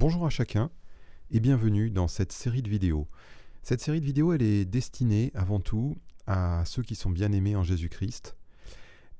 [0.00, 0.70] Bonjour à chacun
[1.30, 3.06] et bienvenue dans cette série de vidéos.
[3.62, 7.54] Cette série de vidéos, elle est destinée avant tout à ceux qui sont bien aimés
[7.54, 8.34] en Jésus-Christ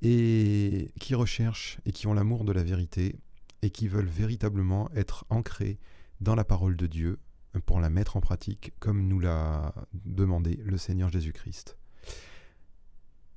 [0.01, 3.19] et qui recherchent et qui ont l'amour de la vérité
[3.61, 5.77] et qui veulent véritablement être ancrés
[6.19, 7.19] dans la parole de Dieu
[7.67, 11.77] pour la mettre en pratique comme nous l'a demandé le Seigneur Jésus-Christ.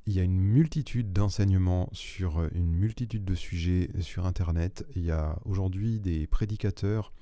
[0.06, 4.86] Il y a une multitude d'enseignements sur une multitude de sujets sur Internet.
[4.96, 7.12] Il y a aujourd'hui des prédicateurs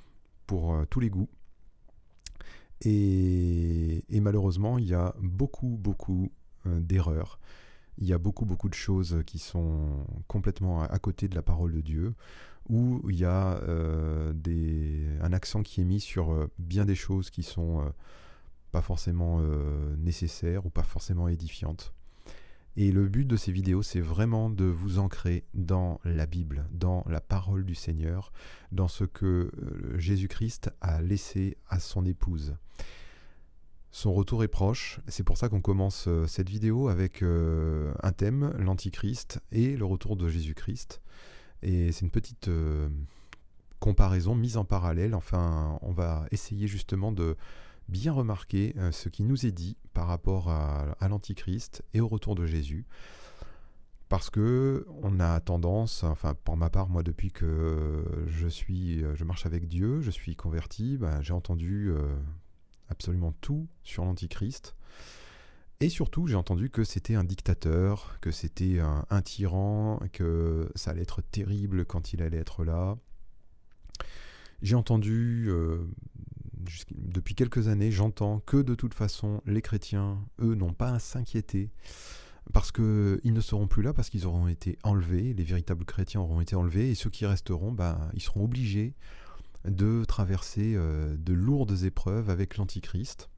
[0.52, 1.28] euh, tous les goûts.
[2.84, 6.32] Et, malheureusement, il y a beaucoup, beaucoup
[6.66, 7.38] euh, d'erreurs.
[7.98, 11.72] Il y a beaucoup, beaucoup de choses qui sont complètement à, côté de la parole
[11.72, 12.14] de Dieu,
[12.68, 17.30] où il y a euh, des, un accent qui est mis sur bien des choses
[17.30, 17.92] qui sont
[18.72, 19.40] pas forcément
[19.98, 21.92] nécessaires ou pas forcément édifiantes.
[22.76, 27.04] Et le but de ces vidéos, c'est vraiment de vous ancrer dans la Bible, dans
[27.06, 28.32] la parole du Seigneur,
[28.70, 32.56] dans ce que euh, Jésus-Christ a laissé à son épouse.
[33.90, 38.12] Son retour est proche, c'est pour ça qu'on commence euh, cette vidéo avec euh, un
[38.12, 41.02] thème, l'Antichrist et le retour de Jésus-Christ.
[41.60, 42.50] Et c'est une petite
[43.78, 47.36] comparaison mise en parallèle, enfin on va essayer justement de
[47.92, 52.34] bien remarquer euh, ce qui nous est dit par rapport à, l'Antichrist et au retour
[52.34, 52.86] de Jésus.
[54.08, 59.24] Parce que on a tendance, enfin pour ma part, moi depuis que je suis, je
[59.24, 62.14] marche avec Dieu, je suis converti, ben, j'ai entendu euh,
[62.90, 64.74] absolument tout sur l'Antichrist.
[65.80, 71.02] Et surtout, j'ai entendu que c'était un dictateur, que c'était un, tyran, que ça allait
[71.02, 72.96] être terrible quand il allait être là.
[74.62, 75.78] J'ai entendu euh,
[76.90, 81.70] depuis quelques années, j'entends que de toute façon, les chrétiens, eux, n'ont pas à s'inquiéter
[82.52, 86.40] parce qu'ils ne seront plus là, parce qu'ils auront été enlevés, les véritables chrétiens auront
[86.40, 88.94] été enlevés, et ceux qui resteront, bah, ils seront obligés
[89.64, 93.30] de traverser euh, de lourdes épreuves avec l'Antichrist.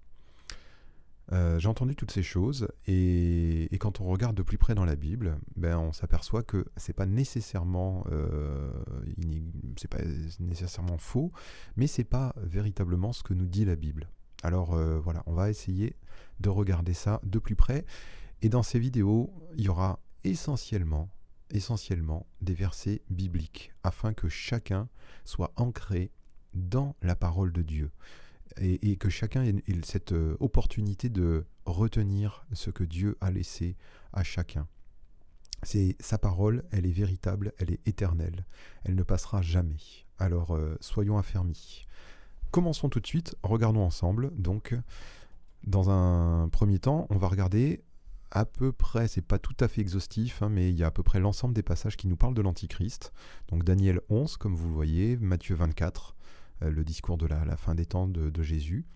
[1.33, 4.97] Euh, j'ai entendu toutes ces choses et, quand on regarde de plus près dans la
[4.97, 8.71] Bible, ben on s'aperçoit que c'est pas nécessairement euh,
[9.91, 9.99] pas
[10.41, 11.33] nécessairement faux,
[11.77, 14.09] mais c'est pas véritablement ce que nous dit la Bible.
[14.43, 15.97] Alors euh, voilà, on va essayer
[16.41, 17.85] de regarder ça de plus près
[18.43, 21.09] et dans ces vidéos, il y aura essentiellement
[21.51, 24.89] des versets bibliques afin que chacun
[25.25, 26.11] soit ancré
[26.55, 27.91] dans la parole de Dieu
[28.61, 33.77] et, que chacun ait, cette euh, opportunité de retenir ce que Dieu a laissé
[34.13, 34.67] à chacun.
[35.63, 38.45] C'est sa parole, elle est véritable, elle est éternelle,
[38.85, 39.81] elle ne passera jamais.
[40.19, 41.87] Alors euh, soyons affermis.
[42.51, 44.31] Commençons tout de suite, regardons ensemble.
[44.37, 44.77] Donc,
[45.67, 47.83] dans un premier temps, on va regarder
[48.31, 50.91] à peu près, c'est pas tout à fait exhaustif, hein, mais il y a à
[50.91, 53.13] peu près l'ensemble des passages qui nous parlent de l'Antichrist.
[53.49, 56.14] Donc Daniel 11, comme vous le voyez, Matthieu 24, euh,
[56.61, 58.87] le discours de la, fin des temps de, Jésus.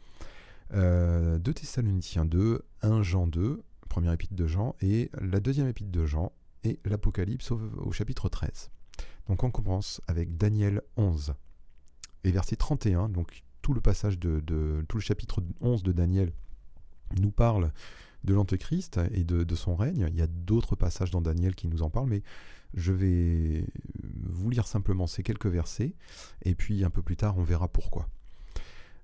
[0.73, 5.91] Euh, 2 Thessaloniciens 2, 1 Jean 2, première épître de Jean, et la deuxième épître
[5.91, 6.33] de Jean,
[6.65, 8.71] et l'Apocalypse au, chapitre 13.
[9.29, 11.35] Donc on commence avec Daniel 11
[12.25, 14.41] et verset 31, donc tout le passage de,
[14.89, 16.33] tout le chapitre 11 de Daniel
[17.21, 17.73] nous parle
[18.25, 20.07] de l'Antéchrist et de, de, son règne.
[20.09, 22.23] Il y a d'autres passages dans Daniel qui nous en parlent, mais
[22.75, 23.65] je vais
[24.25, 25.95] vous lire simplement ces quelques versets,
[26.43, 28.09] et puis un peu plus tard on verra pourquoi.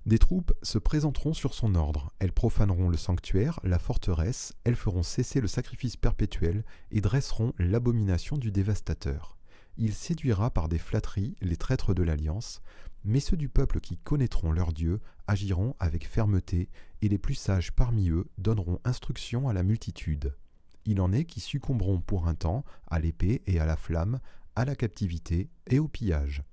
[0.05, 5.01] Des troupes se présenteront sur son ordre, elles profaneront le sanctuaire, la forteresse, elles feront
[5.01, 9.35] cesser le sacrifice perpétuel et dresseront l'abomination du dévastateur.
[9.77, 12.61] Il séduira par des flatteries les traîtres de l'alliance,
[13.03, 16.69] mais ceux du peuple qui connaîtront leur Dieu agiront avec fermeté,
[17.01, 20.35] et les plus sages parmi eux donneront instruction à la multitude
[20.85, 24.19] il en est qui succomberont pour un temps à l'épée et à la flamme,
[24.55, 26.43] à la captivité et au pillage.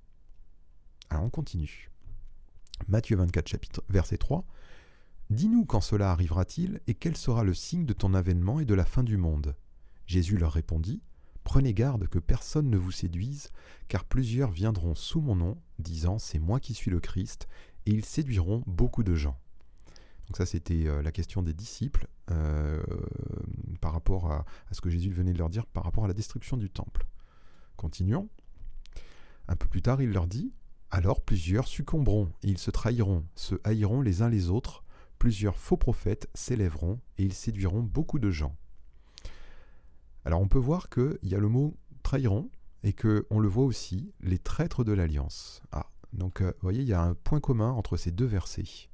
[1.09, 1.91] Alors on continue.
[2.87, 4.45] Matthieu 24, chapitre, verset 3.
[5.29, 8.85] Dis-nous quand cela arrivera-t-il et quel sera le signe de ton avènement et de la
[8.85, 9.55] fin du monde?
[10.05, 11.01] Jésus leur répondit
[11.43, 13.51] Prenez garde que personne ne vous séduise,
[13.87, 17.47] car plusieurs viendront sous mon nom, disant C'est moi qui suis le Christ,
[17.85, 19.37] et ils séduiront beaucoup de gens.
[20.27, 22.81] Donc ça, c'était euh, la question des disciples euh,
[23.81, 26.57] par rapport à, ce que Jésus venait de leur dire par rapport à la destruction
[26.57, 27.05] du temple.
[27.75, 28.29] Continuons.
[29.47, 30.53] Un peu plus tard, il leur dit
[30.89, 34.83] Alors plusieurs succomberont et ils se trahiront, se haïront les uns les autres.
[35.19, 38.55] Plusieurs faux prophètes s'élèveront et ils séduiront beaucoup de gens.
[40.25, 42.49] Alors on peut voir qu'il y a le mot trahiront
[42.83, 45.61] et qu'on le voit aussi, les traîtres de l'alliance.
[45.71, 48.89] Ah, donc euh, vous voyez, il y a un point commun entre ces deux versets.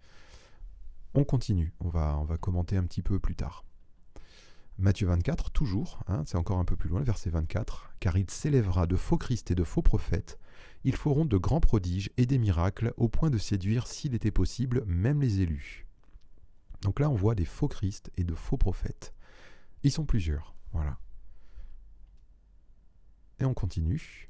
[1.13, 3.65] On continue, on va, on va commenter un petit peu plus tard.
[4.77, 8.87] Matthieu 24, toujours, hein, c'est encore un peu plus loin, verset 24, car il s'élèvera
[8.87, 10.39] de faux Christ et de faux prophètes,
[10.85, 14.85] Ils feront de grands prodiges et des miracles au point de séduire, s'il était possible,
[14.85, 15.85] même les élus.
[16.83, 19.13] Donc là, on voit des faux Christ et de faux prophètes.
[19.83, 20.55] Ils sont plusieurs.
[20.71, 20.97] Voilà.
[23.39, 24.29] Et on continue.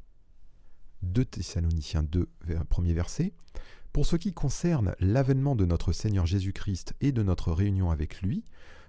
[1.04, 2.28] 2 Thessaloniciens 2,
[2.70, 3.34] premier verset.
[3.94, 8.46] Pour ce qui concerne l'avènement de notre Seigneur Jésus-Christ et de notre réunion avec lui,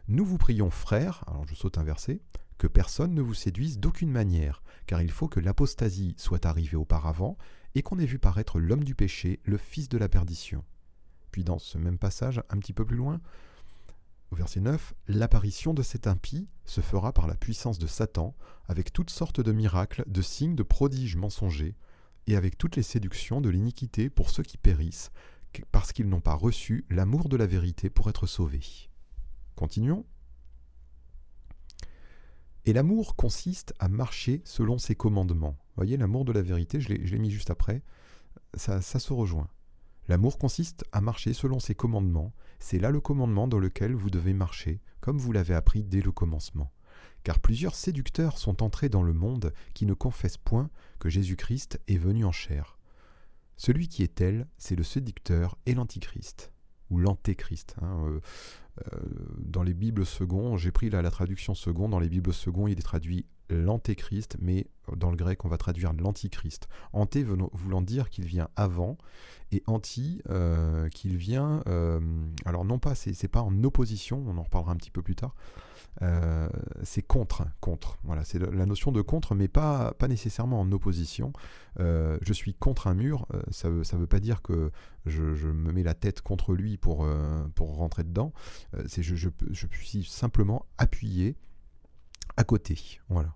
[0.08, 2.20] nous vous prions, frères, alors je saute un verset,
[2.58, 7.38] que personne ne vous séduise d'aucune manière, car il faut que l'apostasie soit arrivée auparavant
[7.74, 10.64] et qu'on ait vu paraître l'homme du péché, le fils de la perdition.
[11.32, 13.20] Puis dans ce même passage, un petit peu plus loin,
[14.30, 18.36] au verset 9, l'apparition de cet impie se fera par la puissance de Satan,
[18.68, 21.74] avec toutes sortes de miracles, de signes, de prodiges mensongers,
[22.26, 25.10] et avec toutes les séductions de l'iniquité pour ceux qui périssent,
[25.72, 28.88] parce qu'ils n'ont pas reçu l'amour de la vérité pour être sauvés.
[29.56, 30.04] Continuons.
[32.66, 35.56] Et l'amour consiste à marcher selon ses commandements.
[35.58, 37.82] Vous voyez, l'amour de la vérité, je l'ai mis juste après,
[38.54, 39.48] ça, ça se rejoint.
[40.08, 42.32] L'amour consiste à marcher selon ses commandements.
[42.58, 46.12] C'est là le commandement dans lequel vous devez marcher, comme vous l'avez appris dès le
[46.12, 46.72] commencement.
[47.22, 51.98] Car plusieurs séducteurs sont entrés dans le monde qui ne confessent point que Jésus-Christ est
[51.98, 52.78] venu en chair.
[53.56, 56.50] Celui qui est tel, c'est le séducteur et l'antichrist,
[56.88, 57.76] ou l'antéchrist.
[57.82, 58.20] Hein, euh,
[58.94, 59.00] euh,
[59.36, 62.82] dans les Bibles secondes, j'ai pris la, traduction seconde, dans les Bibles secondes, il est
[62.82, 66.68] traduit l'antéchrist, mais dans le grec, on va traduire l'antichrist.
[66.94, 68.96] Anté voulant dire qu'il vient avant,
[69.52, 71.62] et anti euh, qu'il vient.
[72.46, 75.34] alors, non pas, c'est pas en opposition, on en reparlera un petit peu plus tard,
[76.02, 76.48] euh,
[76.82, 77.98] c'est contre, contre.
[78.04, 81.32] Voilà, c'est la notion de contre, mais pas, pas nécessairement en opposition.
[81.78, 84.70] Euh, je suis contre un mur, euh, ça ne veut, pas dire que
[85.06, 87.06] je, me mets la tête contre lui pour,
[87.54, 88.32] pour rentrer dedans.
[88.86, 91.36] c'est je, je, je, suis simplement appuyé
[92.36, 93.00] à côté.
[93.08, 93.34] Voilà.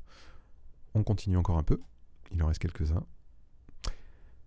[0.95, 1.81] On continue encore un peu.
[2.31, 3.05] Il en reste quelques-uns.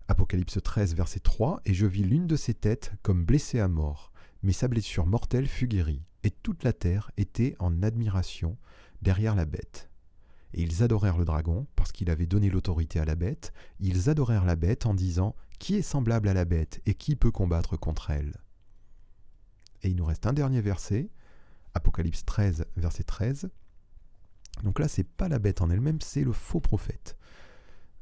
[0.07, 4.13] Apocalypse 13, verset 3 Et je vis l'une de ses têtes comme blessée à mort,
[4.41, 8.57] mais sa blessure mortelle fut guérie et toute la terre était en admiration
[9.01, 9.89] derrière la bête.
[10.53, 14.43] Et ils adorèrent le dragon, parce qu'il avait donné l'autorité à la bête, ils adorèrent
[14.43, 18.11] la bête en disant Qui est semblable à la bête et qui peut combattre contre
[18.11, 18.33] elle?
[19.83, 21.09] Et il nous reste un dernier verset,
[21.73, 23.49] Apocalypse 13, verset 13.
[24.63, 27.15] Donc là, c'est pas la bête en elle-même, c'est le faux prophète.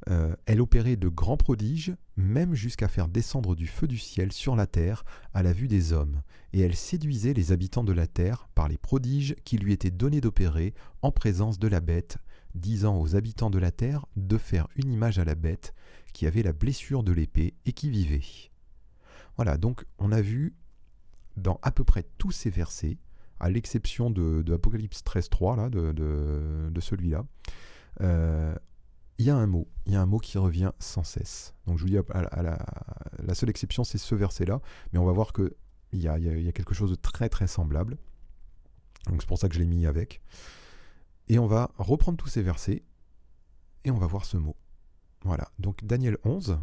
[0.10, 4.56] Euh, elle opérait de grands prodiges, même jusqu'à faire descendre du feu du ciel sur
[4.56, 5.04] la terre
[5.34, 6.22] à la vue des hommes,
[6.54, 10.22] et elle séduisait les habitants de la terre par les prodiges qui lui étaient donnés
[10.22, 12.18] d'opérer en présence de la bête,
[12.54, 15.74] disant aux habitants de la terre de faire une image à la bête
[16.14, 18.22] qui avait la blessure de l'épée et qui vivait.
[19.36, 20.54] Voilà, donc on a vu
[21.36, 22.98] dans à peu près tous ces versets,
[23.40, 27.26] à l'exception de, de, Apocalypse 13.3, là, de, de, celui-là,
[28.00, 28.56] euh,
[29.18, 31.54] il y a un mot, il y a un mot qui revient sans cesse.
[31.68, 35.52] Donc je vous dis, la, seule exception, c'est ce verset-là, mais on va voir qu'il
[35.94, 37.98] y a, y a quelque chose de très très semblable.
[39.08, 40.22] Donc c'est pour ça que je l'ai mis avec.
[41.28, 42.84] Et on va reprendre tous ces versets
[43.84, 44.56] et on va voir ce mot.
[45.24, 46.60] Voilà, donc Daniel 11,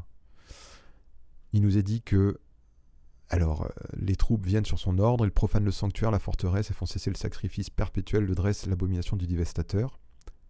[1.52, 2.38] il nous est dit que
[3.32, 6.75] alors, euh, les troupes viennent sur son ordre, ils profanent le sanctuaire, la forteresse, et
[6.75, 9.99] font cesser le sacrifice perpétuel, le dresse l'abomination du dévastateur.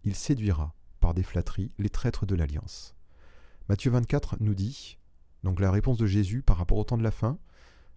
[0.03, 2.95] Il séduira par des flatteries les traîtres de l'alliance.
[3.67, 4.97] Matthieu 24 nous dit,
[5.43, 7.37] donc la réponse de Jésus par rapport au temps de la fin,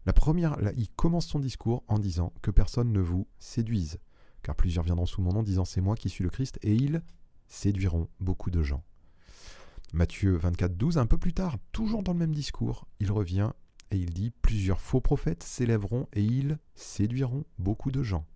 [0.07, 4.01] la première, il commence son discours en disant que personne ne vous séduise,
[4.43, 7.01] car plusieurs viendront sous mon nom disant c'est moi qui suis le Christ, et ils
[7.47, 8.83] séduiront beaucoup de gens.
[9.93, 13.53] Matthieu 24, 12, un peu plus tard, toujours dans le même discours, il revient
[13.93, 18.27] et il dit plusieurs faux prophètes s'élèveront et ils séduiront beaucoup de gens.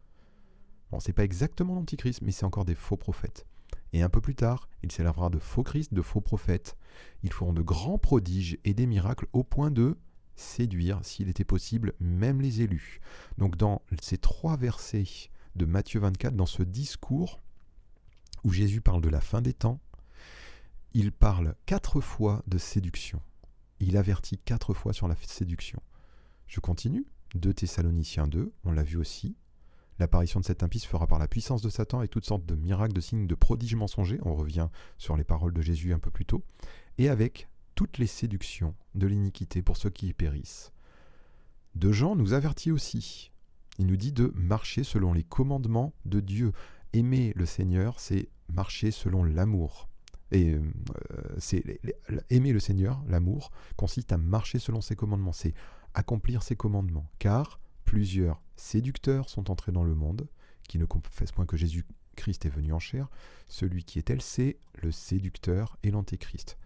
[0.92, 3.46] Bon, c'est pas exactement l'antichrist, mais c'est encore des faux prophètes.
[3.92, 6.76] Et un peu plus tard, il s'élèvera de faux Christ, de faux prophètes.
[7.22, 9.98] Ils feront de grands prodiges et des miracles au point de
[10.36, 13.00] séduire, s'il était possible, même les élus.
[13.38, 17.40] Donc dans ces trois versets de Matthieu 24, dans ce discours
[18.44, 19.80] où Jésus parle de la fin des temps,
[20.94, 23.20] il parle quatre fois de séduction.
[23.80, 25.80] Il avertit quatre fois sur la séduction.
[26.46, 27.06] Je continue.
[27.36, 29.36] 2 Thessaloniciens 2, on l'a vu aussi.
[30.00, 32.54] L'apparition de cet impie se fera par la puissance de Satan et toutes sortes de
[32.54, 34.18] miracles, de signes, de prodiges mensongers.
[34.22, 36.42] On revient sur les paroles de Jésus un peu plus tôt.
[36.96, 40.72] Et avec toutes les séductions de l'iniquité pour ceux qui y périssent.
[41.74, 43.30] De Jean nous avertit aussi.
[43.78, 46.52] Il nous dit de marcher selon les commandements de Dieu.
[46.94, 49.90] Aimer le Seigneur, c'est marcher selon l'amour.
[50.32, 50.62] Et euh,
[51.36, 51.62] c'est
[52.30, 55.52] aimer le Seigneur, l'amour, consiste à marcher selon ses commandements, c'est
[55.92, 57.10] accomplir ses commandements.
[57.18, 60.28] Car plusieurs séducteurs sont entrés dans le monde,
[60.68, 63.08] qui ne confessent point que Jésus-Christ est venu en chair.
[63.48, 66.56] Celui qui est elle, c'est le séducteur et l'antéchrist.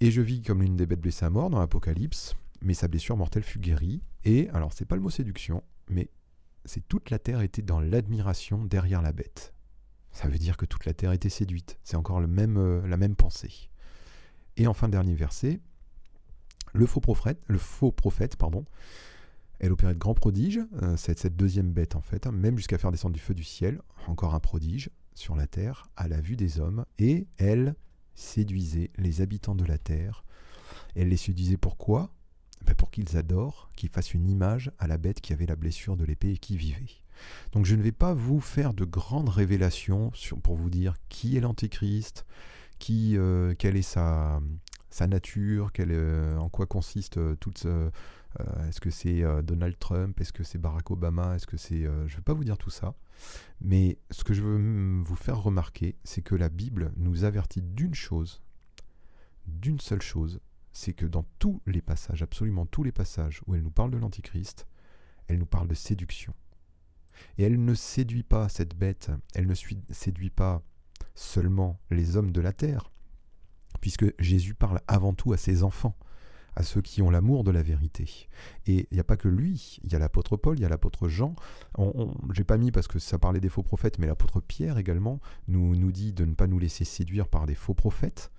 [0.00, 3.16] Et je vis comme l'une des bêtes blessées à mort dans l'Apocalypse, mais sa blessure
[3.16, 4.02] mortelle fut guérie.
[4.24, 6.10] Et, alors c'est pas le mot séduction, mais
[6.64, 9.54] c'est toute la terre était dans l'admiration derrière la bête.
[10.10, 11.78] Ça veut dire que toute la terre était séduite.
[11.84, 13.70] C'est encore le même, euh, la même pensée.
[14.56, 15.60] Et enfin, dernier verset,
[16.74, 18.64] le faux prophète, le faux prophète pardon,
[19.58, 22.92] elle opérait de grands prodiges, euh, cette, deuxième bête en fait, hein, même jusqu'à faire
[22.92, 26.60] descendre du feu du ciel, encore un prodige sur la terre, à la vue des
[26.60, 27.74] hommes, et elle
[28.14, 30.24] séduisait les habitants de la terre.
[30.94, 32.12] Elle les séduisait pourquoi?
[32.64, 35.96] Ben Pour qu'ils adorent, qu'ils fassent une image à la bête qui avait la blessure
[35.96, 36.86] de l'épée et qui vivait.
[37.52, 41.40] Donc je ne vais pas vous faire de grandes révélations pour vous dire qui est
[41.40, 42.26] l'Antéchrist,
[42.78, 44.40] qui, euh, quelle est sa,
[44.96, 47.90] sa nature, euh, en quoi consiste toute ce,
[48.40, 51.84] euh, est-ce que c'est euh, Donald Trump Est-ce que c'est Barack Obama Est-ce que c'est...
[51.84, 52.94] Euh, je ne vais pas vous dire tout ça.
[53.60, 57.94] Mais ce que je veux vous faire remarquer, c'est que la Bible nous avertit d'une
[57.94, 58.42] chose,
[59.46, 60.40] d'une seule chose,
[60.72, 63.96] c'est que dans tous les passages, absolument tous les passages où elle nous parle de
[63.96, 64.66] l'Antichrist,
[65.28, 66.34] elle nous parle de séduction.
[67.38, 70.62] Et elle ne séduit pas cette bête, elle ne séduit pas
[71.14, 72.90] seulement les hommes de la terre,
[73.86, 75.96] puisque Jésus parle avant tout à ses enfants
[76.56, 78.28] à ceux qui ont l'amour de la vérité.
[78.66, 80.68] Et il n'y a pas que lui, il y a l'apôtre Paul, il y a
[80.68, 81.36] l'apôtre Jean.
[81.78, 81.84] Je
[82.36, 85.76] n'ai pas mis parce que ça parlait des faux prophètes, mais l'apôtre Pierre également nous,
[85.76, 88.32] nous dit de ne pas nous laisser séduire par des faux prophètes,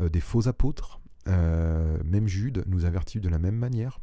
[0.00, 1.00] euh, des faux apôtres.
[1.28, 4.00] Euh, même Jude nous avertit de la même manière.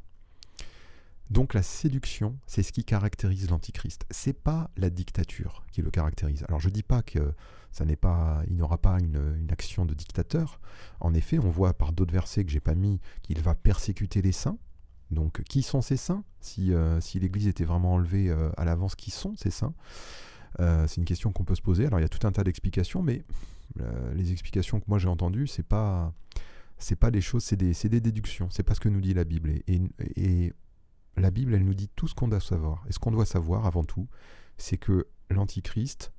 [1.29, 4.05] Donc la séduction, c'est ce qui caractérise l'antichrist.
[4.11, 6.45] C'est pas la dictature qui le caractérise.
[6.47, 7.33] Alors je dis pas que
[7.71, 10.59] ça n'est pas, il n'aura pas une, action de dictateur.
[10.99, 14.31] En effet, on voit par d'autres versets que j'ai pas mis qu'il va persécuter les
[14.31, 14.57] saints.
[15.11, 16.23] Donc qui sont ces saints?
[16.39, 19.73] Si, euh, si l'Église était vraiment enlevée euh, à l'avance, qui sont ces saints?
[20.59, 21.85] Euh, C'est une question qu'on peut se poser.
[21.85, 23.23] Alors il y a tout un tas d'explications, mais
[24.15, 26.11] les explications que moi j'ai entendues, c'est pas
[26.79, 28.49] c'est pas des choses, c'est des, des, déductions.
[28.49, 29.51] C'est pas ce que nous dit la Bible.
[29.67, 29.81] et,
[30.15, 30.53] et
[31.17, 32.85] la Bible, elle nous dit tout ce qu'on doit savoir.
[32.87, 34.07] Et ce qu'on doit savoir avant tout,
[34.57, 36.11] c'est que l'Antichrist,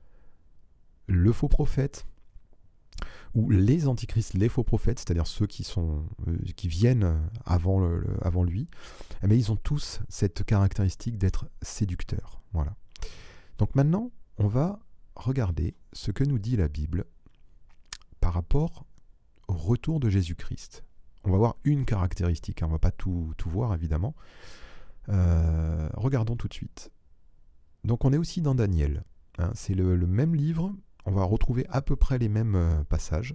[1.06, 2.06] le faux prophète,
[3.34, 7.80] ou les antichrists, les faux prophètes, c'est-à-dire ceux qui, sont, euh, qui viennent avant,
[8.42, 8.66] lui,
[9.22, 12.40] mais eh ils ont tous cette caractéristique d'être séducteurs.
[12.52, 12.74] Voilà.
[13.58, 14.80] Donc maintenant, on va
[15.14, 17.04] regarder ce que nous dit la Bible
[18.20, 18.86] par rapport
[19.46, 20.84] au retour de Jésus-Christ.
[21.24, 22.66] On va voir une caractéristique, hein.
[22.66, 24.14] on ne va pas tout voir évidemment,
[25.08, 26.90] euh, regardons tout de suite.
[27.84, 29.04] Donc on est aussi dans Daniel.
[29.38, 29.50] Hein.
[29.54, 30.74] c'est le, même livre.
[31.06, 33.34] On va retrouver à peu près les mêmes euh, passages.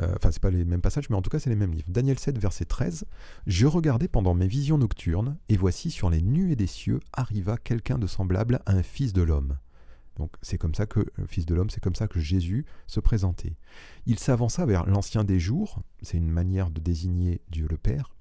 [0.00, 1.88] Euh, enfin, c'est pas les mêmes passages, mais en tout cas, c'est les mêmes livres.
[1.88, 3.04] Daniel 7, verset 13.
[3.46, 7.96] Je regardais pendant mes visions nocturnes, et voici sur les nuées des cieux arriva quelqu'un
[7.96, 9.56] de semblable à un fils de l'homme.
[10.16, 13.56] Donc c'est comme ça que Fils de l'homme, c'est comme ça que Jésus se présentait.
[14.06, 18.14] Il s'avança vers l'ancien des jours, c'est une manière de désigner Dieu le Père,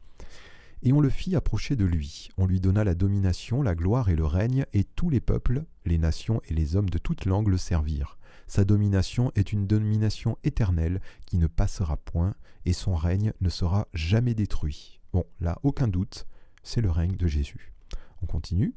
[0.84, 2.30] et on le fit approcher de lui.
[2.38, 5.98] On lui donna la domination, la gloire et le règne, et tous les peuples, les
[5.98, 8.20] nations et les hommes de toute langue le servirent.
[8.48, 12.36] Sa domination est une domination éternelle qui ne passera point,
[12.66, 15.00] et son règne ne sera jamais détruit.
[15.14, 16.28] Bon, là, aucun doute,
[16.64, 17.74] c'est le règne de Jésus.
[18.22, 18.76] On continue.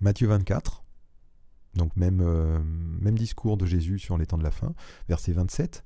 [0.00, 0.84] Matthieu 24,
[1.74, 4.74] donc même, euh, même discours de Jésus sur les temps de la fin,
[5.08, 5.84] verset 27.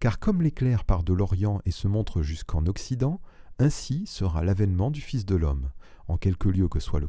[0.00, 3.20] Car comme l'éclair part de l'Orient et se montre jusqu'en Occident,
[3.58, 5.70] ainsi sera l'avènement du Fils de l'homme.
[6.08, 7.08] En quelque lieu que soit le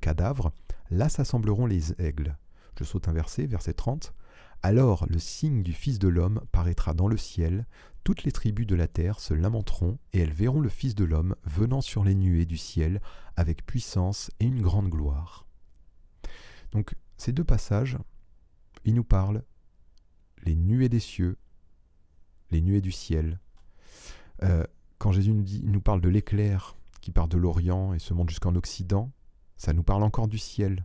[0.00, 0.52] cadavre,
[0.90, 2.36] là s'assembleront les aigles.
[2.78, 4.14] Je saute un verset, verset 30.
[4.62, 7.66] Alors le signe du Fils de l'homme paraîtra dans le ciel,
[8.04, 11.36] toutes les tribus de la terre se lamenteront, et elles verront le Fils de l'homme
[11.44, 13.02] venant sur les nuées du ciel,
[13.36, 15.46] avec puissance et une grande gloire.
[16.72, 17.98] Donc ces deux passages,
[18.84, 19.42] ils nous parlent
[20.44, 21.36] les nuées des cieux,
[22.50, 23.38] les nuées du ciel.
[24.42, 24.64] Euh,
[25.00, 28.28] quand Jésus nous, dit, nous parle de l'éclair qui part de l'Orient et se monte
[28.28, 29.10] jusqu'en Occident,
[29.56, 30.84] ça nous parle encore du ciel.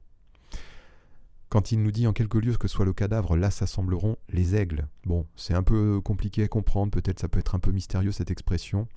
[1.50, 4.88] Quand il nous dit en quelques lieux que soit le cadavre, là s'assembleront les aigles.
[5.04, 8.32] Bon, c'est un peu compliqué à comprendre, peut-être ça peut être un peu mystérieux cette
[8.32, 8.88] expression.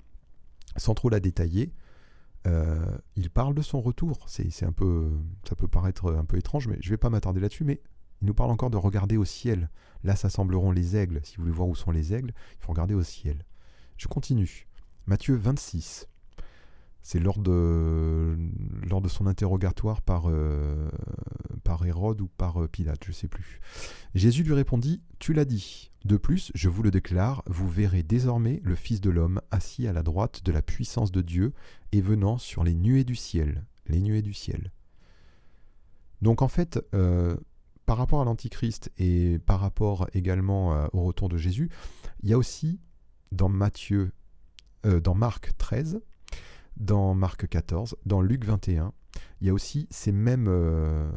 [0.77, 1.73] Sans trop la détailler,
[2.47, 4.25] euh, il parle de son retour.
[4.29, 5.11] C'est un peu,
[5.47, 7.65] ça peut paraître un peu étrange, mais je ne vais pas m'attarder là-dessus.
[7.65, 7.81] Mais
[8.21, 9.69] il nous parle encore de regarder au ciel.
[10.05, 11.19] Là s'assembleront les aigles.
[11.23, 13.43] Si vous voulez voir où sont les aigles, il faut regarder au ciel.
[13.97, 14.68] Je continue.
[15.09, 16.07] Matthieu 26.
[17.01, 18.37] C'est lors de,
[19.07, 20.87] son interrogatoire par, euh,
[21.83, 23.59] Hérode ou par euh, Pilate, je ne sais plus.
[24.13, 25.89] Jésus lui répondit, Tu l'as dit.
[26.05, 29.93] De plus, je vous le déclare, vous verrez désormais le Fils de l'homme assis à
[29.93, 31.53] la droite de la puissance de Dieu
[31.91, 33.65] et venant sur les nuées du ciel.
[33.87, 34.71] Les nuées du ciel.
[36.21, 37.35] Donc en fait, euh,
[37.87, 41.71] par rapport à l'Antichrist et par rapport également au retour de Jésus,
[42.21, 42.79] il y a aussi
[43.31, 44.11] dans Matthieu,
[44.85, 46.01] euh, dans Marc 13,
[46.77, 48.93] dans Marc 14, dans Luc 21.
[49.41, 51.09] Il y a aussi ces mêmes euh,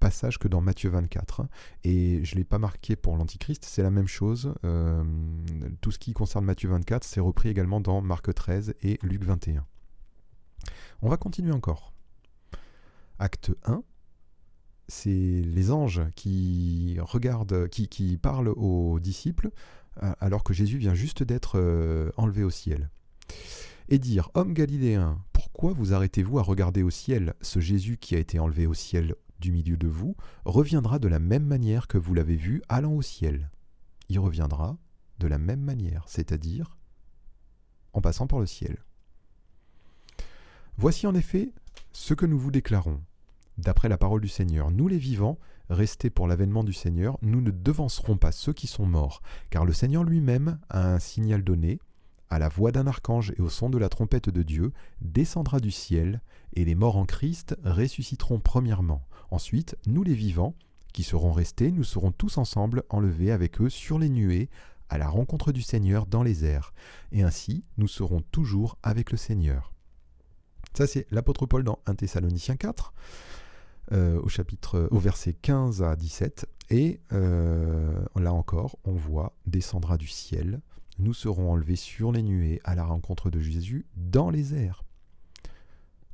[0.00, 1.40] passages que dans Matthieu 24.
[1.40, 1.48] hein.
[1.84, 4.54] et je ne l'ai pas marqué pour l'Antichrist, c'est la même chose.
[4.64, 5.02] Euh,
[5.80, 9.64] tout ce qui concerne Matthieu 24, c'est repris également dans Marc 13 et Luc 21.
[11.02, 11.92] On va continuer encore.
[13.18, 13.82] Acte 1,
[14.88, 19.50] c'est les anges qui regardent, qui, parlent aux disciples
[20.20, 22.90] alors que Jésus vient juste d'être euh, enlevé au ciel.
[23.88, 27.34] Et dire, Homme galiléen, pourquoi vous arrêtez-vous à regarder au ciel?
[27.40, 31.18] Ce Jésus qui a été enlevé au ciel du milieu de vous reviendra de la
[31.18, 33.50] même manière que vous l'avez vu allant au ciel.
[34.08, 34.78] Il reviendra
[35.18, 36.78] de la même manière, c'est-à-dire
[37.92, 38.78] en passant par le ciel.
[40.76, 41.52] Voici en effet
[41.92, 43.00] ce que nous vous déclarons.
[43.58, 45.38] D'après la parole du Seigneur, nous les vivants,
[45.70, 49.72] restés pour l'avènement du Seigneur, nous ne devancerons pas ceux qui sont morts, car le
[49.72, 51.80] Seigneur lui-même a un signal donné,
[52.30, 55.70] à la voix d'un archange et au son de la trompette de Dieu, descendra du
[55.70, 56.22] ciel,
[56.54, 59.06] et les morts en Christ ressusciteront premièrement.
[59.30, 60.54] Ensuite, nous les vivants,
[60.92, 64.48] qui serons restés, nous serons tous ensemble enlevés avec eux sur les nuées,
[64.88, 66.74] à la rencontre du Seigneur dans les airs,
[67.12, 69.72] et ainsi nous serons toujours avec le Seigneur.
[70.74, 72.92] Ça c'est l'apôtre Paul dans 1 Thessaloniciens 4
[73.90, 76.46] euh, au chapitre, au verset 15 à 17.
[76.70, 80.60] Et euh, là encore, on voit descendra du ciel.
[80.98, 84.84] Nous serons enlevés sur les nuées à la rencontre de Jésus dans les airs.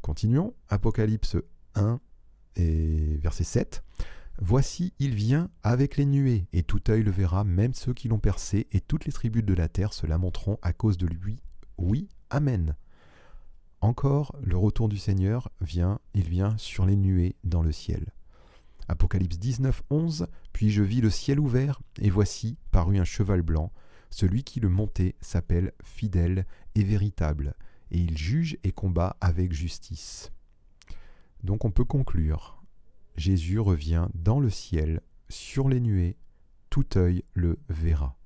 [0.00, 0.54] Continuons.
[0.68, 1.36] Apocalypse
[1.74, 2.00] 1
[2.56, 3.84] et verset 7.
[4.40, 8.20] Voici, il vient avec les nuées, et tout œil le verra, même ceux qui l'ont
[8.20, 11.42] percé, et toutes les tribus de la terre se lamenteront à cause de lui.
[11.76, 12.74] Oui, Amen.
[13.80, 18.12] Encore, le retour du Seigneur vient, il vient sur les nuées dans le ciel.
[18.88, 20.26] Apocalypse 19, 11.
[20.52, 23.72] Puis je vis le ciel ouvert, et voici parut un cheval blanc.
[24.10, 27.54] Celui qui le montait s'appelle fidèle et véritable,
[27.90, 30.32] et il juge et combat avec justice.
[31.44, 32.60] Donc on peut conclure.
[33.16, 36.16] Jésus revient dans le ciel, sur les nuées,
[36.70, 38.17] tout œil le verra.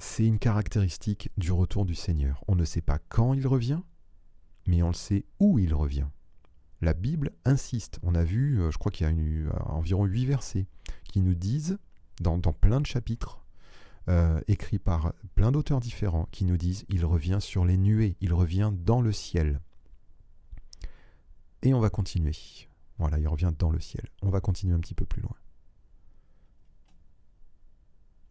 [0.00, 2.44] C'est une caractéristique du retour du Seigneur.
[2.46, 3.80] On ne sait pas quand il revient,
[4.66, 6.06] mais on le sait où il revient.
[6.80, 7.98] La Bible insiste.
[8.04, 10.66] On a vu, euh, je crois qu'il y a eu environ huit versets
[11.04, 11.78] qui nous disent,
[12.20, 13.44] dans, dans plein de chapitres,
[14.08, 18.32] euh, écrits par plein d'auteurs différents, qui nous disent il revient sur les nuées, il
[18.32, 19.60] revient dans le ciel.
[21.62, 22.36] Et on va continuer.
[22.98, 24.08] Voilà, il revient dans le ciel.
[24.22, 25.36] On va continuer un petit peu plus loin.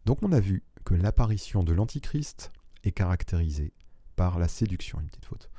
[0.06, 2.52] Donc on a vu l'apparition de l'Antichrist
[2.84, 3.72] est caractérisée
[4.16, 5.00] par la séduction.
[5.00, 5.50] Une petite faute.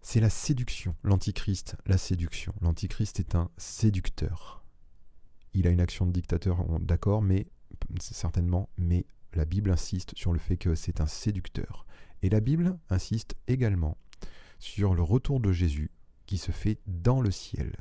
[0.00, 0.94] C'est la séduction.
[1.02, 2.54] L'Antichrist, la séduction.
[2.60, 4.62] L'Antichrist est un séducteur.
[5.52, 7.46] Il a une action de dictateur, d'accord, mais
[8.00, 11.86] certainement, mais la Bible insiste sur le fait que c'est un séducteur.
[12.22, 13.96] Et la Bible insiste également
[14.58, 15.90] sur le retour de Jésus
[16.26, 17.76] qui se fait dans le ciel.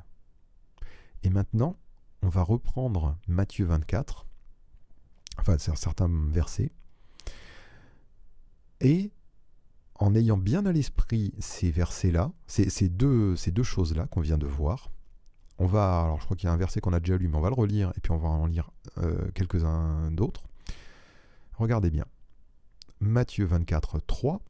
[1.24, 1.78] Et maintenant,
[2.22, 4.26] on va reprendre Matthieu 24,
[5.38, 6.72] enfin certains versets,
[8.82, 9.12] et
[9.96, 14.48] en ayant bien à l'esprit ces versets-là, ces, deux, ces deux choses-là qu'on vient de
[14.48, 14.92] voir,
[15.58, 17.38] on va, alors je crois qu'il y a un verset qu'on a déjà lu, mais
[17.38, 20.48] on va le relire, et puis on va en lire euh, quelques-uns d'autres.
[21.54, 22.06] Regardez bien.
[23.00, 24.42] Matthieu 24, 3.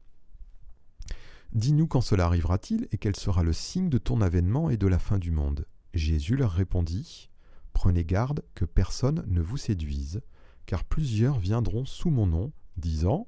[1.52, 4.98] Dis-nous quand cela arrivera-t-il et quel sera le signe de ton avènement et de la
[4.98, 5.66] fin du monde?
[5.94, 7.30] Jésus leur répondit
[7.72, 10.22] Prenez garde que personne ne vous séduise,
[10.66, 13.26] car plusieurs viendront sous mon nom, disant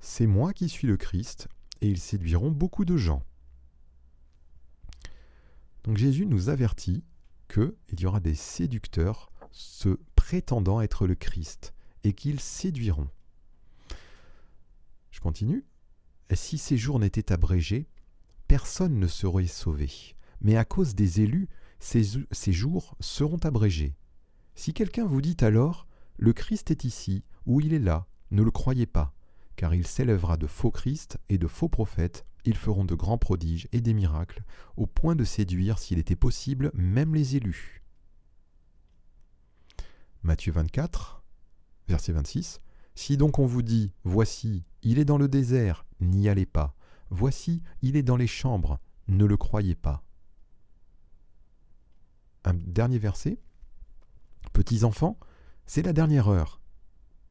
[0.00, 1.48] C'est moi qui suis le Christ,
[1.80, 3.24] et ils séduiront beaucoup de gens.
[5.84, 7.04] Donc Jésus nous avertit
[7.48, 13.08] qu'il y aura des séducteurs se prétendant être le Christ, et qu'ils séduiront.
[15.10, 15.64] Je continue.
[16.32, 17.88] Si ces jours n'étaient abrégés,
[18.46, 19.90] personne ne serait sauvé.
[20.40, 21.48] Mais à cause des élus,
[21.80, 23.96] ces jours seront abrégés.
[24.54, 25.87] Si quelqu'un vous dit alors,
[26.18, 29.14] le Christ est ici, ou il est là, ne le croyez pas,
[29.56, 33.68] car il s'élèvera de faux Christ et de faux prophètes, ils feront de grands prodiges
[33.72, 34.42] et des miracles,
[34.76, 37.82] au point de séduire, s'il était possible, même les élus.
[40.24, 41.22] Matthieu 24,
[41.86, 42.60] verset 26.
[42.96, 46.74] Si donc on vous dit, Voici, il est dans le désert, n'y allez pas.
[47.10, 50.02] Voici, il est dans les chambres, ne le croyez pas.
[52.44, 53.38] Un dernier verset.
[54.52, 55.18] Petits enfants,
[55.68, 56.60] c'est la dernière heure.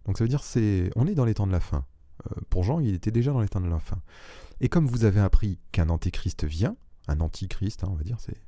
[0.05, 1.85] Donc ça veut dire c'est on est dans les temps de la fin.
[2.25, 4.01] Euh, pour Jean, il était déjà dans les temps de la fin.
[4.61, 6.77] Et comme vous avez appris qu'un antéchrist vient,
[7.09, 8.39] un antichrist, hein, on va dire, c'est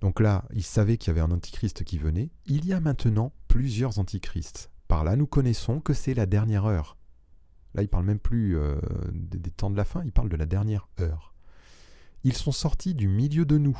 [0.00, 2.30] donc là, il savait qu'il y avait un antichrist qui venait.
[2.46, 4.70] Il y a maintenant plusieurs antichrists.
[4.86, 6.96] Par là, nous connaissons que c'est la dernière heure.
[7.74, 8.80] Là, il parle même plus euh,
[9.12, 11.34] des temps de la fin, il parle de la dernière heure.
[12.24, 13.78] Ils sont sortis du milieu de nous,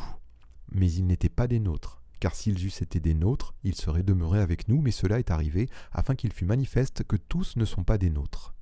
[0.70, 4.40] mais ils n'étaient pas des nôtres, car s'ils eussent été des nôtres, ils seraient demeurés
[4.40, 7.98] avec nous, mais cela est arrivé afin qu'il fût manifeste que tous ne sont pas
[7.98, 8.54] des nôtres.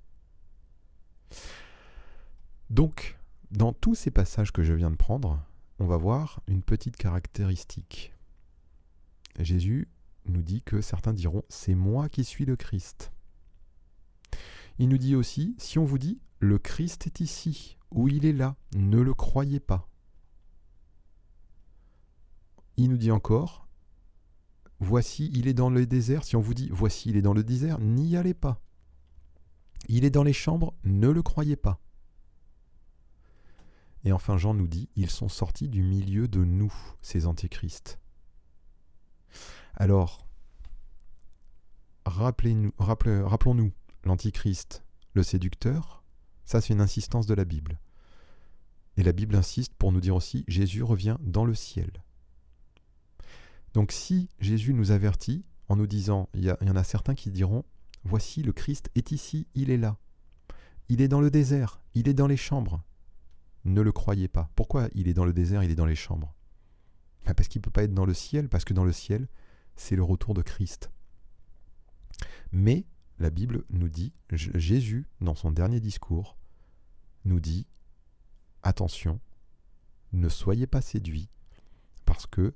[2.71, 3.19] Donc,
[3.51, 5.42] dans tous ces passages que je viens de prendre,
[5.79, 8.12] on va voir une petite caractéristique.
[9.38, 9.88] Jésus
[10.27, 13.12] nous dit que certains diront C'est moi qui suis le Christ.
[14.79, 18.33] Il nous dit aussi Si on vous dit Le Christ est ici, ou il est
[18.33, 19.88] là, ne le croyez pas.
[22.77, 23.67] Il nous dit encore
[24.79, 26.25] Voici, il est dans le désert.
[26.25, 28.61] Si on vous dit Voici, il est dans le désert, n'y allez pas.
[29.89, 31.81] Il est dans les chambres, ne le croyez pas.
[34.05, 37.99] Et enfin, Jean nous dit Ils sont sortis du milieu de nous, ces antéchrists.
[39.75, 40.27] Alors,
[42.05, 43.73] rappelons-nous
[44.05, 44.85] l'antichrist,
[45.15, 46.05] le séducteur,
[46.45, 47.81] ça c'est une insistance de la Bible.
[48.97, 51.91] Et la Bible insiste pour nous dire aussi Jésus revient dans le ciel.
[53.77, 57.62] Donc si Jésus nous avertit en nous disant, il y, en a certains qui diront,
[58.05, 59.99] voici le Christ est ici, il est là.
[60.89, 62.83] Il est dans le désert, il est dans les chambres.
[63.67, 64.49] Ne le croyez pas.
[64.57, 66.35] Pourquoi il est dans le désert, il est dans les chambres?
[67.27, 69.29] Bah, Parce qu'il ne peut pas être dans le ciel, parce que dans le ciel,
[69.77, 70.91] c'est le retour de Christ.
[72.53, 72.87] Mais
[73.19, 76.39] la Bible nous dit, Jésus, dans son dernier discours,
[77.27, 77.67] nous dit,
[78.62, 79.21] attention,
[80.15, 81.29] ne soyez pas séduits,
[82.07, 82.55] parce que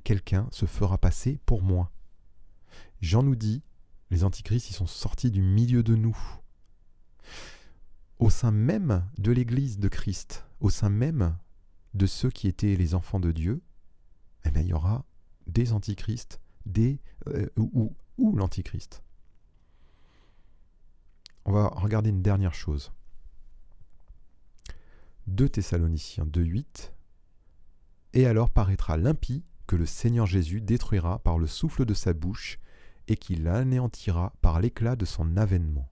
[0.00, 1.90] quelqu'un se fera passer pour moi.
[3.00, 3.62] Jean nous dit,
[4.10, 6.16] les antichrists, ils sont sortis du milieu de nous.
[8.18, 11.36] Au sein même de l'Église de Christ, au sein même
[11.94, 13.62] de ceux qui étaient les enfants de Dieu,
[14.44, 15.04] eh il y aura
[15.46, 19.02] des antichrists, des, euh, ou, ou l'antichrist.
[21.44, 22.92] On va regarder une dernière chose.
[25.26, 26.92] 2 Thessaloniciens 2.8
[28.14, 32.58] Et alors paraîtra l'impie que le Seigneur Jésus détruira par le souffle de sa bouche
[33.06, 35.88] et qu'il l'anéantira par l'éclat de son avènement.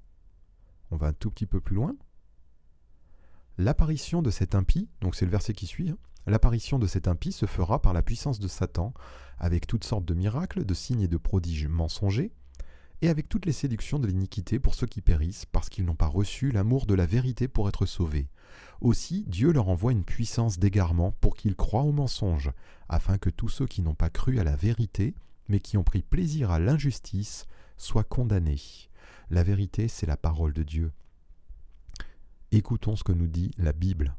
[0.91, 1.95] On va un tout petit peu plus loin.
[3.57, 7.31] L'apparition de cet impie, donc c'est le verset qui suit, hein, l'apparition de cet impie
[7.31, 8.95] se fera par la puissance de Satan,
[9.39, 12.33] avec toutes sortes de miracles, de signes et de prodiges mensongers,
[13.01, 16.09] et avec toutes les séductions de l'iniquité pour ceux qui périssent, parce qu'ils n'ont pas
[16.09, 18.29] reçu l'amour de la vérité pour être sauvés.
[18.81, 22.51] Aussi, Dieu leur envoie une puissance d'égarement pour qu'ils croient au mensonge,
[22.89, 25.15] afin que tous ceux qui n'ont pas cru à la vérité,
[25.49, 28.61] mais qui ont pris plaisir à l'injustice, soient condamnés.
[29.31, 30.93] La vérité, c'est la parole de Dieu.
[32.51, 34.17] Écoutons ce que nous dit la Bible.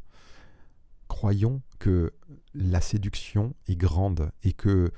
[1.07, 2.13] Croyons que
[2.53, 4.91] la séduction est grande et que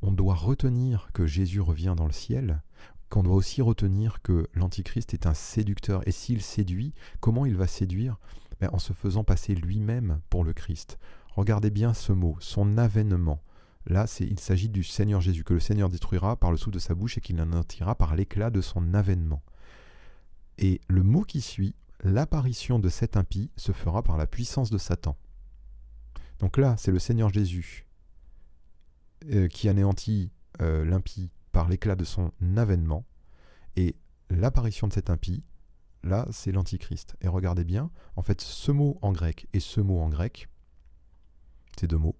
[0.00, 2.62] on doit retenir que Jésus revient dans le ciel,
[3.10, 6.06] qu'on doit aussi retenir que l'Antichrist est un séducteur.
[6.06, 8.18] Et s'il séduit, comment il va séduire?
[8.60, 10.98] Ben, En se faisant passer lui-même pour le Christ.
[11.34, 13.42] Regardez bien ce mot, son avènement.
[13.86, 16.94] Là, il s'agit du Seigneur Jésus, que le Seigneur détruira par le souffle de sa
[16.94, 19.42] bouche et qu'il anéantira par l'éclat de son avènement.
[20.58, 24.78] Et le mot qui suit, l'apparition de cet impie se fera par la puissance de
[24.78, 25.16] Satan.
[26.40, 27.86] Donc là, c'est le Seigneur Jésus
[29.30, 33.04] euh, qui anéantit euh, l'impie par l'éclat de son avènement.
[33.76, 33.96] Et
[34.30, 35.44] l'apparition de cet impie,
[36.02, 37.16] là, c'est l'Antichrist.
[37.20, 40.48] Et regardez bien, en fait, ce mot en grec et ce mot en grec,
[41.78, 42.16] ces deux mots,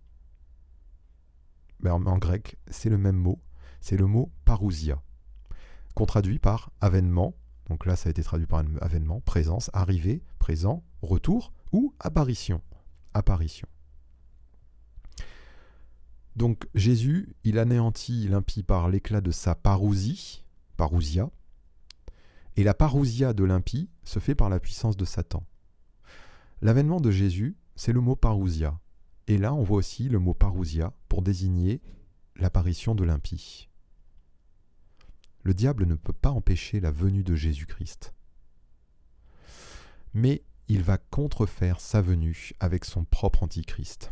[1.80, 3.40] ben, en grec, c'est le même mot,
[3.80, 5.00] c'est le mot parousia,
[5.94, 7.34] qu'on traduit par avènement.
[7.68, 12.62] Donc là, ça a été traduit par avènement, présence, arrivée, présent, retour ou apparition.
[13.14, 13.68] Apparition.
[16.36, 20.44] Donc Jésus, il anéantit l'impie par l'éclat de sa parousie,
[20.76, 21.30] parousia,
[22.58, 25.46] et la parousia de l'impie se fait par la puissance de Satan.
[26.60, 28.80] L'avènement de Jésus, c'est le mot parousia.
[29.28, 31.80] Et là, on voit aussi le mot parousia pour désigner
[32.34, 33.68] l'apparition de l'impie.
[35.44, 38.12] Le diable ne peut pas empêcher la venue de Jésus-Christ.
[40.12, 44.10] Mais il va contrefaire sa venue avec son propre antichrist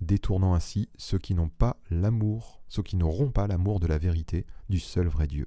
[0.00, 4.46] détournant ainsi ceux qui n'ont pas l'amour, ceux qui n'auront pas l'amour de la vérité
[4.68, 5.46] du seul vrai Dieu.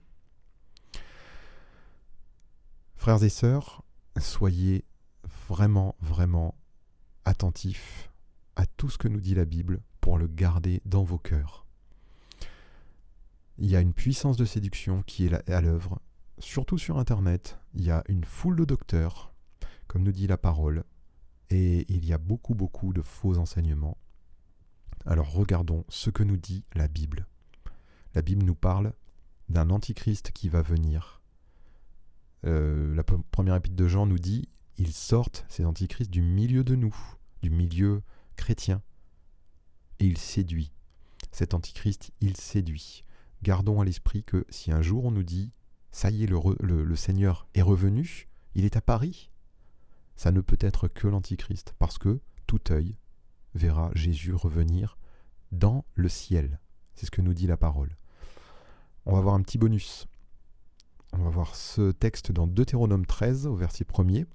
[2.99, 3.81] Frères et sœurs,
[4.19, 4.83] soyez
[5.47, 6.55] vraiment, vraiment
[7.23, 8.11] attentifs
[8.57, 11.65] à tout ce que nous dit la Bible pour le garder dans vos cœurs.
[13.57, 16.01] Il y a une puissance de séduction qui est à l'œuvre,
[16.39, 17.57] surtout sur Internet.
[17.73, 19.31] Il y a une foule de docteurs,
[19.87, 20.83] comme nous dit la parole,
[21.49, 23.97] et il y a beaucoup, beaucoup de faux enseignements.
[25.05, 27.27] Alors regardons ce que nous dit la Bible.
[28.13, 28.91] La Bible nous parle
[29.47, 31.18] d'un antichrist qui va venir.
[32.45, 34.47] Euh, la première épître de Jean nous dit
[34.77, 36.95] ils sortent, ces antichrists, du milieu de nous,
[37.41, 38.01] du milieu
[38.37, 38.81] chrétien,
[39.99, 40.71] et il séduit.
[41.31, 43.03] Cet antichrist, il séduit.
[43.43, 45.51] Gardons à l'esprit que si un jour on nous dit
[45.91, 49.31] ça y est, le, Seigneur est revenu, il est à Paris,
[50.15, 52.95] ça ne peut être que l'antichrist, parce que tout œil
[53.55, 54.97] verra Jésus revenir
[55.51, 56.59] dans le ciel.
[56.93, 57.97] C'est ce que nous dit la parole.
[59.05, 60.07] On va voir un petit bonus.
[61.13, 64.25] On va voir ce texte dans Deutéronome 13 au verset 1er.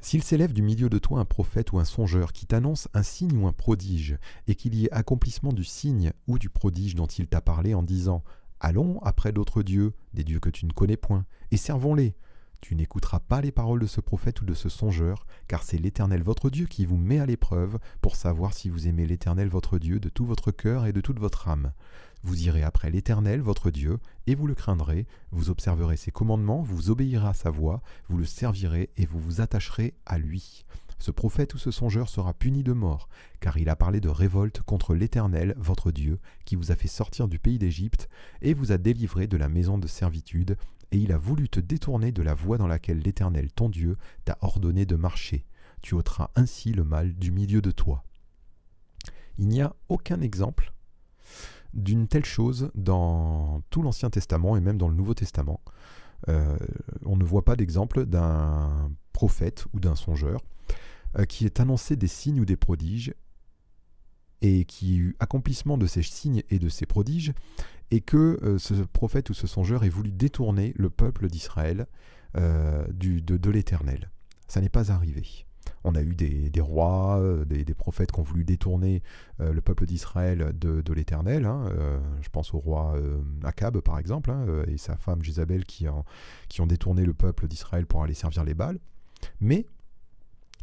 [0.00, 3.36] S'il s'élève du milieu de toi un prophète ou un songeur qui t'annonce un signe
[3.36, 4.16] ou un prodige,
[4.48, 7.82] et qu'il y ait accomplissement du signe ou du prodige dont il t'a parlé en
[7.82, 8.24] disant
[8.60, 12.14] Allons après d'autres dieux, des dieux que tu ne connais point, et servons-les,
[12.60, 16.22] tu n'écouteras pas les paroles de ce prophète ou de ce songeur, car c'est l'Éternel
[16.22, 19.98] votre Dieu qui vous met à l'épreuve pour savoir si vous aimez l'Éternel votre Dieu
[19.98, 21.72] de tout votre cœur et de toute votre âme.
[22.22, 26.90] Vous irez après l'Éternel votre Dieu, et vous le craindrez, vous observerez ses commandements, vous
[26.90, 30.64] obéirez à sa voix, vous le servirez et vous vous attacherez à lui.
[30.98, 33.08] Ce prophète ou ce songeur sera puni de mort,
[33.40, 37.26] car il a parlé de révolte contre l'Éternel, votre Dieu, qui vous a fait sortir
[37.26, 38.10] du pays d'Égypte,
[38.42, 40.58] et vous a délivré de la maison de servitude,
[40.92, 44.36] et il a voulu te détourner de la voie dans laquelle l'Éternel, ton Dieu, t'a
[44.42, 45.46] ordonné de marcher.
[45.80, 48.04] Tu ôteras ainsi le mal du milieu de toi.
[49.38, 50.74] Il n'y a aucun exemple
[51.74, 55.60] d'une telle chose dans tout l'Ancien Testament et même dans le Nouveau Testament.
[56.28, 56.56] Euh,
[57.04, 60.40] on ne voit pas d'exemple d'un prophète ou d'un songeur
[61.18, 63.14] euh, qui ait annoncé des signes ou des prodiges
[64.42, 67.34] et qui eut accomplissement de ces signes et de ces prodiges,
[67.90, 71.86] et que euh, ce prophète ou ce songeur ait voulu détourner le peuple d'Israël
[72.34, 74.08] de, de l'Éternel.
[74.46, 75.46] Ça n'est pas arrivé.
[75.84, 79.02] On a eu des, rois, euh, des, prophètes qui ont voulu détourner
[79.38, 81.46] le peuple d'Israël de, l'Éternel.
[81.46, 81.66] Hein,
[82.20, 82.94] je pense au roi
[83.44, 85.86] Akab, par exemple, hein, et sa femme Jézabel qui,
[86.48, 88.78] qui ont détourné le peuple d'Israël pour aller servir les Baals.
[89.40, 89.66] Mais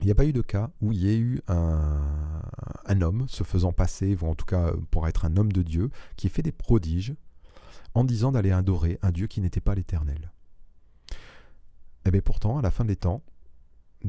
[0.02, 3.44] il n'y a pas eu de cas où il y ait eu un, homme se
[3.44, 6.44] faisant passer, ou en tout cas pour être un homme de Dieu, qui ait fait
[6.44, 7.16] des prodiges
[7.94, 10.32] en disant d'aller adorer un Dieu qui n'était pas l'Éternel.
[11.12, 13.22] Et eh bien pourtant, à la fin des temps,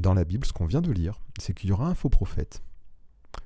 [0.00, 2.62] dans la Bible, ce qu'on vient de lire, c'est qu'il y aura un faux prophète,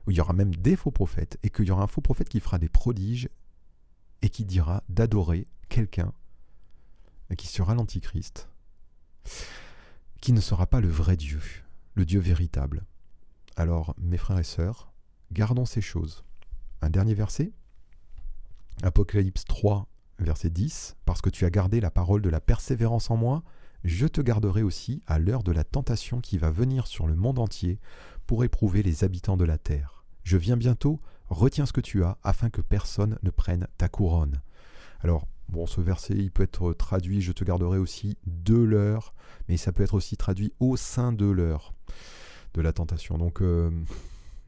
[0.07, 2.29] ou il y aura même des faux prophètes, et qu'il y aura un faux prophète
[2.29, 3.29] qui fera des prodiges
[4.23, 6.13] et qui dira d'adorer quelqu'un
[7.37, 8.49] qui sera l'Antichrist,
[10.21, 11.41] qui ne sera pas le vrai Dieu
[11.95, 12.85] le Dieu véritable.
[13.57, 14.93] Alors, mes frères et sœurs,
[15.31, 16.25] gardons ces choses.
[16.81, 17.53] Un dernier verset
[18.83, 19.87] Apocalypse 3,
[20.19, 23.43] verset 10, Parce que tu as gardé la parole de la persévérance en moi,
[23.85, 27.39] je te garderai aussi à l'heure de la tentation qui va venir sur le monde
[27.39, 27.79] entier
[28.27, 30.05] pour éprouver les habitants de la terre.
[30.23, 34.41] Je viens bientôt, retiens ce que tu as, afin que personne ne prenne ta couronne.
[35.01, 39.15] Alors, bon, ce verset, il peut être traduit, je te garderai aussi de l'heure,
[39.49, 41.75] mais ça peut être aussi traduit au sein de l'heure
[42.55, 43.19] de la tentation.
[43.19, 43.71] Donc euh,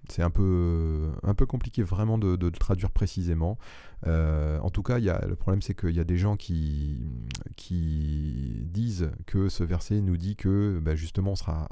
[0.09, 3.59] c'est un peu, un peu compliqué vraiment de, le traduire précisément.
[4.07, 7.01] Euh, en tout cas, y a, le problème c'est qu'il y a des gens qui,
[7.57, 11.69] qui disent que ce verset nous dit que bah, justement on sera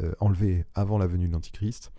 [0.00, 1.92] euh, enlevé avant la venue de l'Antichrist.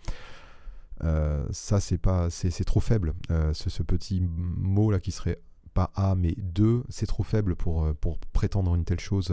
[1.50, 3.14] ça c'est trop faible
[3.52, 5.40] ce, petit mot là qui serait
[5.74, 9.30] pas A mais 2 c'est trop faible pour, pour prétendre une telle chose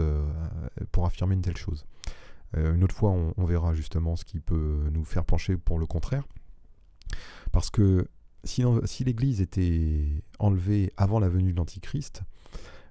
[0.92, 2.10] pour affirmer une telle chose euh,
[2.56, 6.24] une autre fois, on, verra justement ce qui peut nous faire pencher pour le contraire.
[7.52, 8.08] Parce que
[8.44, 8.64] si,
[9.04, 12.22] l'Église était enlevée avant la venue de l'Antichrist,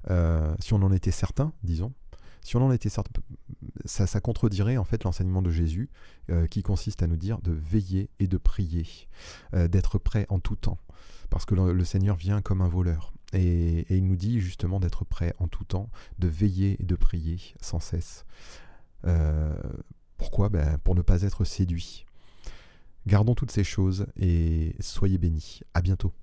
[0.10, 1.94] euh, si on en était certain, disons,
[2.42, 3.22] si on en était certain,
[3.86, 5.90] ça, contredirait en fait l'enseignement de Jésus
[6.30, 8.86] euh, qui consiste à nous dire de veiller et de prier,
[9.54, 10.80] d'être prêt en tout temps,
[11.30, 13.14] parce que le, Seigneur vient comme un voleur.
[13.34, 17.40] Et il nous dit justement d'être prêt en tout temps, de veiller et de prier
[17.62, 18.26] sans cesse.
[19.06, 19.54] Euh,
[20.18, 20.50] pourquoi?
[20.50, 22.06] Ben, Pour ne pas être séduit.
[23.06, 25.62] Gardons toutes ces choses et soyez bénis.
[25.74, 26.14] À bientôt.